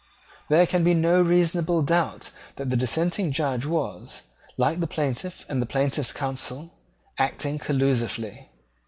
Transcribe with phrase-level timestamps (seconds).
[0.49, 4.23] There can be no reasonable doubt that the dissenting Judge was,
[4.57, 6.73] like the plaintiff and the plaintiff's counsel,
[7.19, 8.49] acting collusively.